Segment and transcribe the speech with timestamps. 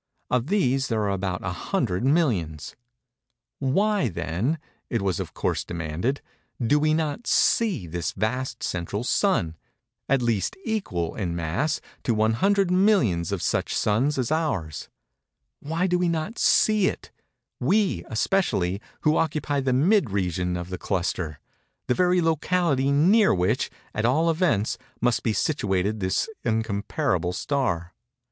[0.31, 2.75] Of these there are about 100 millions.
[3.59, 4.57] "Why, then,"
[4.89, 6.21] it was of course demanded,
[6.59, 13.31] "do we not see this vast central sun—at least equal in mass to 100 millions
[13.31, 20.09] of such suns as ours—why do we not see it—we, especially, who occupy the mid
[20.09, 26.27] region of the cluster—the very locality near which, at all events, must be situated this
[26.43, 27.93] incomparable star?"